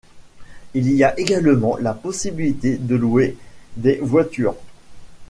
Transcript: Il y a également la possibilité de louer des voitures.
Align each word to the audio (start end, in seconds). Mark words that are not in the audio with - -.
Il 0.73 0.91
y 0.93 1.03
a 1.03 1.13
également 1.19 1.77
la 1.77 1.93
possibilité 1.93 2.75
de 2.77 2.95
louer 2.95 3.37
des 3.77 3.99
voitures. 4.01 4.55